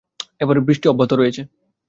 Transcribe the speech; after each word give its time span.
এবারও 0.41 0.65
বৃষ্টি 0.67 0.85
অব্যাহত 0.89 1.11
রয়েছে। 1.13 1.41